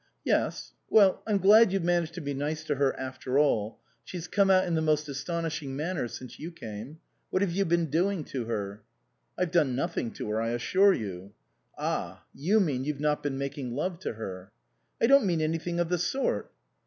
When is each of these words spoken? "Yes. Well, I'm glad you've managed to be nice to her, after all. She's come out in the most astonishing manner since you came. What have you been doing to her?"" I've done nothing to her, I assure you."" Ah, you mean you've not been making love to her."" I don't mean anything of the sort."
"Yes. 0.25 0.73
Well, 0.89 1.21
I'm 1.27 1.37
glad 1.37 1.71
you've 1.71 1.83
managed 1.83 2.15
to 2.15 2.21
be 2.21 2.33
nice 2.33 2.63
to 2.63 2.73
her, 2.77 2.99
after 2.99 3.37
all. 3.37 3.77
She's 4.03 4.27
come 4.27 4.49
out 4.49 4.65
in 4.65 4.73
the 4.73 4.81
most 4.81 5.07
astonishing 5.07 5.75
manner 5.75 6.07
since 6.07 6.39
you 6.39 6.51
came. 6.51 6.97
What 7.29 7.43
have 7.43 7.51
you 7.51 7.65
been 7.65 7.85
doing 7.85 8.23
to 8.23 8.45
her?"" 8.45 8.81
I've 9.37 9.51
done 9.51 9.75
nothing 9.75 10.09
to 10.13 10.29
her, 10.31 10.41
I 10.41 10.53
assure 10.53 10.93
you."" 10.95 11.33
Ah, 11.77 12.23
you 12.33 12.59
mean 12.59 12.83
you've 12.83 12.99
not 12.99 13.21
been 13.21 13.37
making 13.37 13.75
love 13.75 13.99
to 13.99 14.13
her."" 14.13 14.51
I 14.99 15.05
don't 15.05 15.23
mean 15.27 15.39
anything 15.39 15.79
of 15.79 15.89
the 15.89 15.99
sort." 15.99 16.51